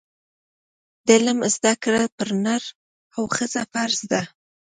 د 1.05 1.07
علم 1.17 1.39
زده 1.55 1.73
کړه 1.83 2.01
پر 2.17 2.29
نر 2.43 2.63
او 3.15 3.23
ښځه 3.35 3.61
فرض 3.73 3.99
ده. 4.11 4.21